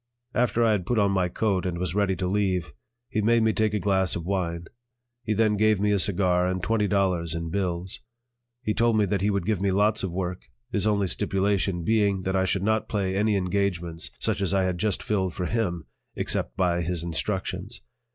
After 0.33 0.63
I 0.63 0.71
had 0.71 0.87
put 0.87 0.97
on 0.97 1.11
my 1.11 1.29
coat 1.29 1.63
and 1.63 1.77
was 1.77 1.93
ready 1.93 2.15
to 2.15 2.25
leave, 2.25 2.73
he 3.07 3.21
made 3.21 3.43
me 3.43 3.53
take 3.53 3.75
a 3.75 3.79
glass 3.79 4.15
of 4.15 4.25
wine; 4.25 4.65
he 5.23 5.35
then 5.35 5.55
gave 5.57 5.79
me 5.79 5.91
a 5.91 5.99
cigar 5.99 6.47
and 6.47 6.63
twenty 6.63 6.87
dollars 6.87 7.35
in 7.35 7.51
bills. 7.51 7.99
He 8.63 8.73
told 8.73 8.97
me 8.97 9.05
that 9.05 9.21
he 9.21 9.29
would 9.29 9.45
give 9.45 9.61
me 9.61 9.69
lots 9.69 10.01
of 10.01 10.11
work, 10.11 10.49
his 10.71 10.87
only 10.87 11.05
stipulation 11.05 11.83
being 11.83 12.23
that 12.23 12.35
I 12.35 12.45
should 12.45 12.63
not 12.63 12.89
play 12.89 13.15
any 13.15 13.35
engagements 13.35 14.09
such 14.17 14.41
as 14.41 14.55
I 14.55 14.63
had 14.63 14.79
just 14.79 15.03
filled 15.03 15.35
for 15.35 15.45
him, 15.45 15.85
except 16.15 16.57
by 16.57 16.81
his 16.81 17.03
instructions. 17.03 17.81